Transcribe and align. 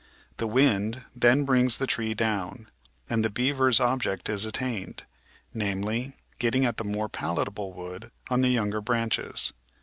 The 0.37 0.47
wind 0.47 1.05
then 1.15 1.45
brings 1.45 1.77
the 1.77 1.85
tree 1.85 2.15
down, 2.15 2.71
and 3.07 3.23
the 3.23 3.29
beaver's 3.29 3.79
object 3.79 4.29
is 4.29 4.45
attained, 4.45 5.03
namely, 5.53 6.13
getting 6.39 6.65
at 6.65 6.77
the 6.77 6.83
more 6.83 7.07
palatable 7.07 7.71
wood 7.71 8.09
on 8.27 8.41
the 8.41 8.49
younger 8.49 8.81
branches. 8.81 9.53